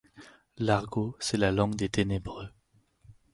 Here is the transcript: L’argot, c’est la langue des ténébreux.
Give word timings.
L’argot, 0.57 1.15
c’est 1.19 1.37
la 1.37 1.51
langue 1.51 1.75
des 1.75 1.87
ténébreux. 1.87 2.49